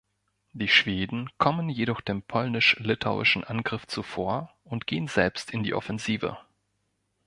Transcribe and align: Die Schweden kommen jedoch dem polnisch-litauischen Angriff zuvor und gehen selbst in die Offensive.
Die 0.53 0.67
Schweden 0.67 1.29
kommen 1.37 1.69
jedoch 1.69 2.01
dem 2.01 2.23
polnisch-litauischen 2.23 3.43
Angriff 3.43 3.85
zuvor 3.85 4.51
und 4.63 4.87
gehen 4.87 5.07
selbst 5.07 5.51
in 5.51 5.61
die 5.61 5.75
Offensive. 5.75 6.39